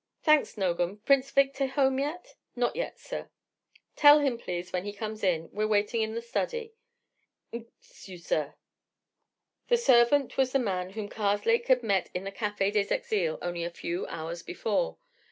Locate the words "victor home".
1.29-1.99